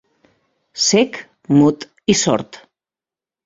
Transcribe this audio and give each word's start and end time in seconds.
Cec, 0.85 1.21
mut 1.59 1.87
i 2.15 2.19
sord. 2.25 2.61